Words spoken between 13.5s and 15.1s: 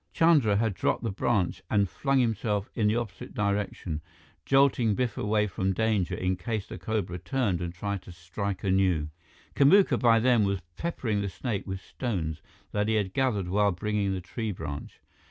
bringing the tree branch.